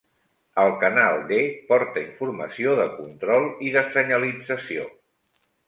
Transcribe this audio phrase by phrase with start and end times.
[0.61, 4.91] El canal D porta informació de control i de senyalització.